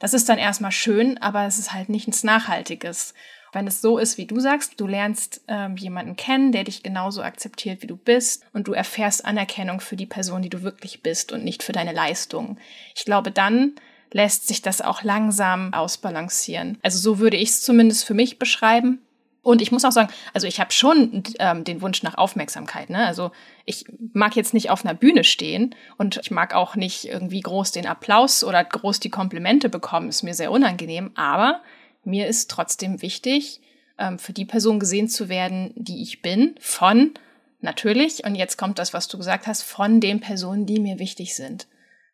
[0.00, 3.14] Das ist dann erstmal schön, aber es ist halt nichts Nachhaltiges.
[3.54, 7.22] Wenn es so ist, wie du sagst, du lernst ähm, jemanden kennen, der dich genauso
[7.22, 11.30] akzeptiert, wie du bist, und du erfährst Anerkennung für die Person, die du wirklich bist
[11.30, 12.58] und nicht für deine Leistung.
[12.96, 13.74] Ich glaube, dann
[14.12, 16.78] lässt sich das auch langsam ausbalancieren.
[16.82, 19.00] Also so würde ich es zumindest für mich beschreiben.
[19.42, 22.90] Und ich muss auch sagen, also ich habe schon ähm, den Wunsch nach Aufmerksamkeit.
[22.90, 23.06] Ne?
[23.06, 23.30] Also
[23.66, 27.70] ich mag jetzt nicht auf einer Bühne stehen und ich mag auch nicht irgendwie groß
[27.70, 30.08] den Applaus oder groß die Komplimente bekommen.
[30.08, 31.10] Ist mir sehr unangenehm.
[31.14, 31.60] Aber
[32.06, 33.60] mir ist trotzdem wichtig,
[33.98, 37.14] ähm, für die Person gesehen zu werden, die ich bin, von
[37.60, 41.34] natürlich, und jetzt kommt das, was du gesagt hast, von den Personen, die mir wichtig
[41.34, 41.66] sind.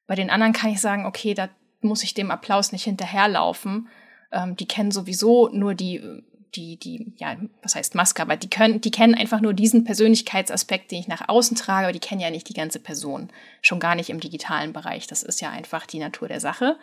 [0.07, 1.49] Bei den anderen kann ich sagen, okay, da
[1.81, 3.89] muss ich dem Applaus nicht hinterherlaufen.
[4.33, 6.23] Ähm, die kennen sowieso nur die
[6.55, 10.91] die, die, ja, was heißt Maske, aber die können, die kennen einfach nur diesen Persönlichkeitsaspekt,
[10.91, 13.31] den ich nach außen trage, aber die kennen ja nicht die ganze Person.
[13.63, 15.07] Schon gar nicht im digitalen Bereich.
[15.07, 16.79] Das ist ja einfach die Natur der Sache.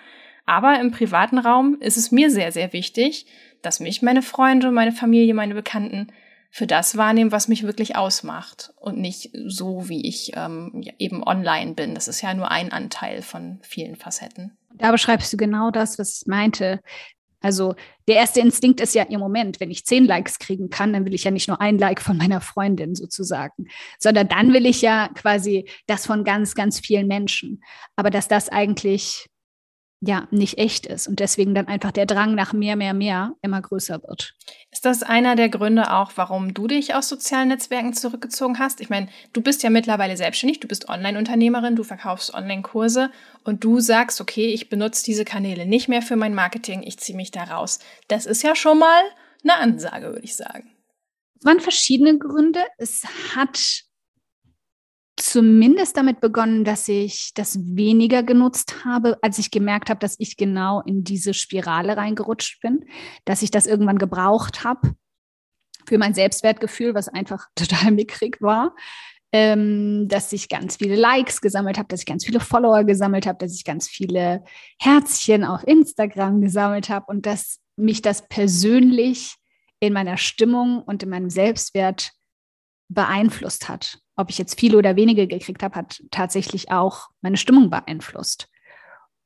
[0.48, 3.28] Aber im privaten Raum ist es mir sehr, sehr wichtig,
[3.62, 6.08] dass mich meine Freunde, meine Familie, meine Bekannten
[6.50, 11.74] für das wahrnehmen, was mich wirklich ausmacht und nicht so, wie ich ähm, eben online
[11.74, 11.94] bin.
[11.94, 14.58] Das ist ja nur ein Anteil von vielen Facetten.
[14.74, 16.80] Da beschreibst du genau das, was ich meinte.
[17.42, 17.76] Also
[18.08, 21.14] der erste Instinkt ist ja im Moment, wenn ich zehn Likes kriegen kann, dann will
[21.14, 23.68] ich ja nicht nur ein Like von meiner Freundin sozusagen,
[24.00, 27.62] sondern dann will ich ja quasi das von ganz, ganz vielen Menschen.
[27.98, 29.28] Aber dass das eigentlich
[30.00, 33.62] ja nicht echt ist und deswegen dann einfach der Drang nach mehr, mehr, mehr immer
[33.62, 34.36] größer wird.
[34.72, 38.80] Ist das einer der Gründe auch, warum du dich aus sozialen Netzwerken zurückgezogen hast?
[38.80, 43.12] Ich meine, du bist ja mittlerweile selbstständig, du bist Online-Unternehmerin, du verkaufst Online-Kurse
[43.44, 47.16] und du sagst, okay, ich benutze diese Kanäle nicht mehr für mein Marketing, ich ziehe
[47.16, 47.80] mich da raus.
[48.08, 49.02] Das ist ja schon mal
[49.44, 50.72] eine Ansage, würde ich sagen.
[51.40, 52.64] Es waren verschiedene Gründe.
[52.78, 53.04] Es
[53.36, 53.87] hat
[55.18, 60.38] zumindest damit begonnen, dass ich das weniger genutzt habe, als ich gemerkt habe, dass ich
[60.38, 62.86] genau in diese Spirale reingerutscht bin,
[63.26, 64.94] dass ich das irgendwann gebraucht habe
[65.88, 68.76] für mein Selbstwertgefühl, was einfach total mickrig war.
[69.34, 73.38] Ähm, dass ich ganz viele Likes gesammelt habe, dass ich ganz viele Follower gesammelt habe,
[73.40, 74.46] dass ich ganz viele
[74.80, 79.36] Herzchen auf Instagram gesammelt habe und dass mich das persönlich
[79.82, 82.14] in meiner Stimmung und in meinem Selbstwert
[82.90, 87.70] beeinflusst hat ob ich jetzt viele oder wenige gekriegt habe, hat tatsächlich auch meine Stimmung
[87.70, 88.50] beeinflusst.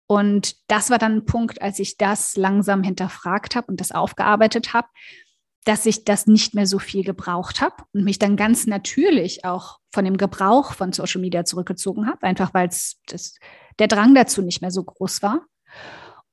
[0.05, 4.73] Und das war dann ein Punkt, als ich das langsam hinterfragt habe und das aufgearbeitet
[4.73, 4.89] habe,
[5.63, 9.79] dass ich das nicht mehr so viel gebraucht habe und mich dann ganz natürlich auch
[9.93, 12.69] von dem Gebrauch von Social Media zurückgezogen habe, einfach weil
[13.79, 15.45] der Drang dazu nicht mehr so groß war.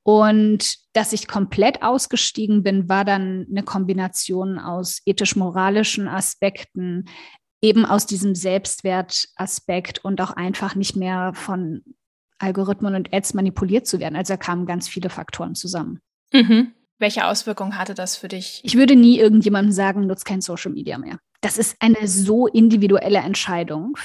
[0.04, 7.04] Und dass ich komplett ausgestiegen bin, war dann eine Kombination aus ethisch-moralischen Aspekten,
[7.61, 11.82] eben aus diesem Selbstwertaspekt und auch einfach nicht mehr von
[12.38, 14.16] Algorithmen und Ads manipuliert zu werden.
[14.16, 16.00] Also da kamen ganz viele Faktoren zusammen.
[16.32, 16.72] Mhm.
[16.98, 18.61] Welche Auswirkungen hatte das für dich?
[18.64, 21.18] Ich würde nie irgendjemandem sagen, nutzt kein Social Media mehr.
[21.40, 23.96] Das ist eine so individuelle Entscheidung,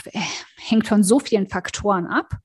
[0.58, 2.38] hängt von so vielen Faktoren ab,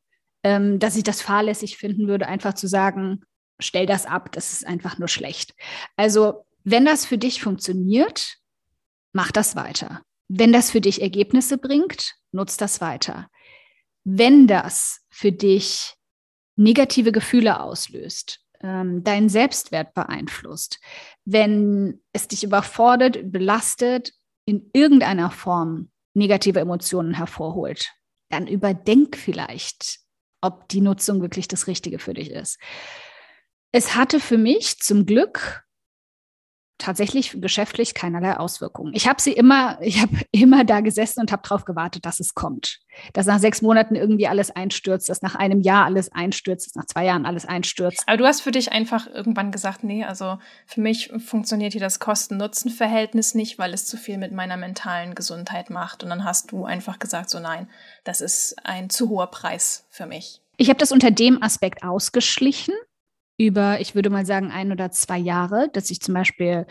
[0.43, 3.23] ähm, dass ich das fahrlässig finden würde, einfach zu sagen,
[3.61, 5.55] stell das ab, das ist einfach nur schlecht.
[5.97, 8.37] Also, wenn das für dich funktioniert,
[9.13, 10.03] mach das weiter.
[10.29, 13.31] Wenn das für dich Ergebnisse bringt, nutz das weiter.
[14.05, 15.95] Wenn das für dich
[16.57, 20.81] negative Gefühle auslöst, ähm, deinen Selbstwert beeinflusst,
[21.25, 24.13] wenn es dich überfordert, belastet,
[24.45, 27.93] in irgendeiner Form negative Emotionen hervorholt,
[28.31, 30.01] dann überdenk vielleicht,
[30.41, 32.59] ob die Nutzung wirklich das Richtige für dich ist.
[33.73, 35.65] Es hatte für mich zum Glück
[36.79, 38.93] tatsächlich geschäftlich keinerlei Auswirkungen.
[38.95, 42.35] Ich habe sie immer, ich habe immer da gesessen und habe darauf gewartet, dass es
[42.35, 42.79] kommt.
[43.13, 46.87] Dass nach sechs Monaten irgendwie alles einstürzt, dass nach einem Jahr alles einstürzt, dass nach
[46.87, 48.05] zwei Jahren alles einstürzt.
[48.07, 51.99] Aber du hast für dich einfach irgendwann gesagt, nee, also für mich funktioniert hier das
[51.99, 56.05] Kosten-Nutzen-Verhältnis nicht, weil es zu viel mit meiner mentalen Gesundheit macht.
[56.05, 57.69] Und dann hast du einfach gesagt, so nein,
[58.05, 60.41] das ist ein zu hoher Preis für mich.
[60.57, 62.75] Ich habe das unter dem Aspekt ausgeschlichen
[63.39, 66.67] über, ich würde mal sagen, ein oder zwei Jahre, dass ich zum Beispiel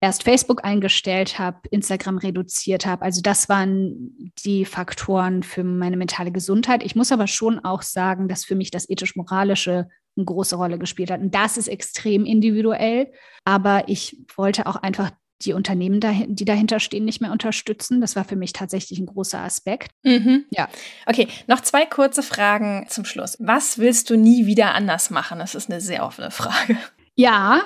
[0.00, 3.02] erst Facebook eingestellt habe, Instagram reduziert habe.
[3.02, 6.84] Also das waren die Faktoren für meine mentale Gesundheit.
[6.84, 11.10] Ich muss aber schon auch sagen, dass für mich das ethisch-moralische eine große Rolle gespielt
[11.10, 11.20] hat.
[11.20, 13.12] Und das ist extrem individuell.
[13.44, 15.10] Aber ich wollte auch einfach
[15.42, 18.00] die Unternehmen, die dahinter stehen, nicht mehr unterstützen.
[18.00, 19.92] Das war für mich tatsächlich ein großer Aspekt.
[20.02, 20.46] Mhm.
[20.50, 20.68] Ja.
[21.06, 23.36] Okay, noch zwei kurze Fragen zum Schluss.
[23.38, 25.38] Was willst du nie wieder anders machen?
[25.38, 26.76] Das ist eine sehr offene Frage.
[27.14, 27.62] Ja,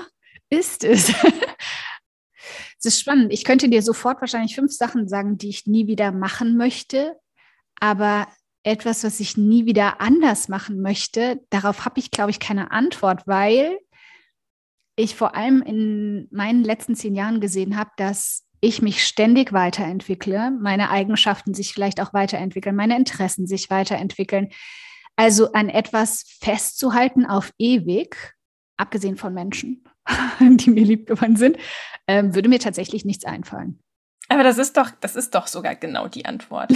[0.50, 1.12] ist es.
[2.78, 3.32] Es ist spannend.
[3.32, 7.16] Ich könnte dir sofort wahrscheinlich fünf Sachen sagen, die ich nie wieder machen möchte.
[7.78, 8.26] Aber
[8.64, 13.26] etwas, was ich nie wieder anders machen möchte, darauf habe ich, glaube ich, keine Antwort,
[13.26, 13.78] weil
[14.96, 20.52] ich vor allem in meinen letzten zehn Jahren gesehen habe, dass ich mich ständig weiterentwickle,
[20.52, 24.50] meine Eigenschaften sich vielleicht auch weiterentwickeln, meine Interessen sich weiterentwickeln.
[25.16, 28.16] Also an etwas festzuhalten auf ewig,
[28.76, 29.84] abgesehen von Menschen,
[30.40, 31.58] die mir lieb geworden sind,
[32.06, 33.80] äh, würde mir tatsächlich nichts einfallen.
[34.32, 36.70] Aber das ist doch, das ist doch sogar genau die Antwort.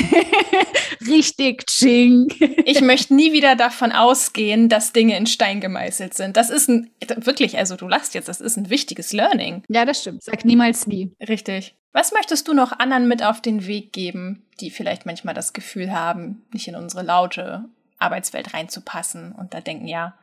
[1.07, 2.29] Richtig, Ching.
[2.67, 6.37] ich möchte nie wieder davon ausgehen, dass Dinge in Stein gemeißelt sind.
[6.37, 9.63] Das ist ein, wirklich, also du lachst jetzt, das ist ein wichtiges Learning.
[9.69, 10.23] Ja, das stimmt.
[10.23, 11.13] Sag niemals nie.
[11.27, 11.75] Richtig.
[11.95, 15.93] Was möchtest du noch anderen mit auf den Weg geben, die vielleicht manchmal das Gefühl
[15.93, 17.65] haben, nicht in unsere laute
[17.99, 20.15] Arbeitswelt reinzupassen und da denken, ja,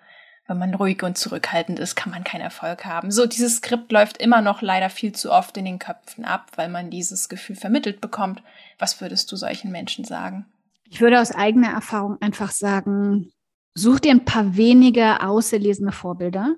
[0.47, 3.12] wenn man ruhig und zurückhaltend ist, kann man keinen Erfolg haben.
[3.12, 6.69] So, dieses Skript läuft immer noch leider viel zu oft in den Köpfen ab, weil
[6.69, 8.43] man dieses Gefühl vermittelt bekommt.
[8.77, 10.45] Was würdest du solchen Menschen sagen?
[10.89, 13.32] Ich würde aus eigener Erfahrung einfach sagen,
[13.73, 16.56] such dir ein paar wenige auserlesene Vorbilder,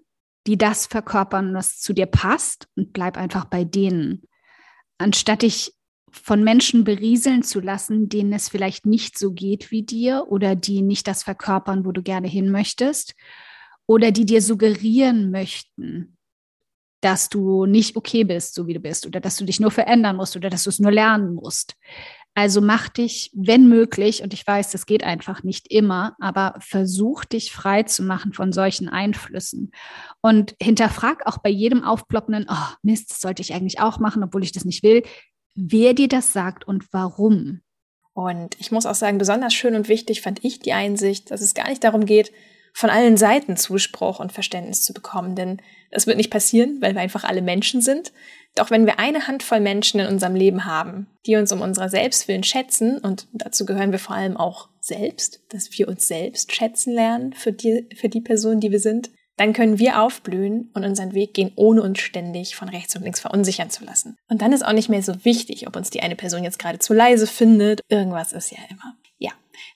[0.48, 4.24] die das verkörpern, was zu dir passt und bleib einfach bei denen.
[4.98, 5.74] Anstatt dich
[6.12, 10.82] von Menschen berieseln zu lassen, denen es vielleicht nicht so geht wie dir oder die
[10.82, 13.14] nicht das verkörpern, wo du gerne hin möchtest
[13.88, 16.18] oder die dir suggerieren möchten,
[17.02, 20.16] dass du nicht okay bist, so wie du bist, oder dass du dich nur verändern
[20.16, 21.76] musst oder dass du es nur lernen musst.
[22.38, 27.24] Also mach dich, wenn möglich, und ich weiß, das geht einfach nicht immer, aber versuch
[27.24, 29.72] dich frei zu machen von solchen Einflüssen.
[30.22, 34.44] Und hinterfrag auch bei jedem aufploppenden, oh Mist, das sollte ich eigentlich auch machen, obwohl
[34.44, 35.04] ich das nicht will,
[35.56, 37.62] wer dir das sagt und warum.
[38.12, 41.54] Und ich muss auch sagen, besonders schön und wichtig fand ich die Einsicht, dass es
[41.54, 42.34] gar nicht darum geht,
[42.76, 45.62] von allen Seiten Zuspruch und Verständnis zu bekommen, denn
[45.92, 48.12] das wird nicht passieren, weil wir einfach alle Menschen sind.
[48.54, 52.44] Doch wenn wir eine Handvoll Menschen in unserem Leben haben, die uns um unserer Selbstwillen
[52.44, 57.32] schätzen, und dazu gehören wir vor allem auch selbst, dass wir uns selbst schätzen lernen
[57.32, 61.34] für die, für die Person, die wir sind, dann können wir aufblühen und unseren Weg
[61.34, 64.18] gehen, ohne uns ständig von rechts und links verunsichern zu lassen.
[64.30, 66.80] Und dann ist auch nicht mehr so wichtig, ob uns die eine Person jetzt gerade
[66.80, 67.80] zu leise findet.
[67.90, 68.96] Irgendwas ist ja immer.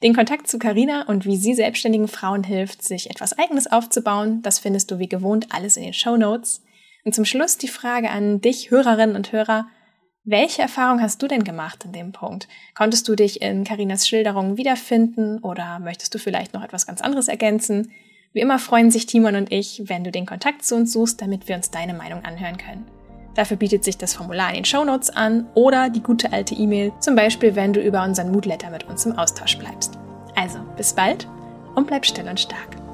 [0.01, 4.57] Den Kontakt zu Carina und wie sie selbstständigen Frauen hilft, sich etwas Eigenes aufzubauen, das
[4.57, 6.63] findest du wie gewohnt alles in den Show Notes.
[7.03, 9.67] Und zum Schluss die Frage an dich, Hörerinnen und Hörer.
[10.23, 12.47] Welche Erfahrung hast du denn gemacht in dem Punkt?
[12.75, 17.27] Konntest du dich in Carinas Schilderungen wiederfinden oder möchtest du vielleicht noch etwas ganz anderes
[17.27, 17.91] ergänzen?
[18.31, 21.47] Wie immer freuen sich Timon und ich, wenn du den Kontakt zu uns suchst, damit
[21.47, 22.98] wir uns deine Meinung anhören können.
[23.35, 27.15] Dafür bietet sich das Formular in den Shownotes an oder die gute alte E-Mail, zum
[27.15, 29.97] Beispiel wenn du über unseren Moodletter mit uns im Austausch bleibst.
[30.35, 31.27] Also, bis bald
[31.75, 32.88] und bleib still und stark.